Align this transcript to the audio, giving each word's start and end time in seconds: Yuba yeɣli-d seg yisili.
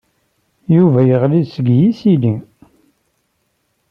Yuba 0.75 0.99
yeɣli-d 1.07 1.45
seg 1.49 1.67
yisili. 1.79 2.33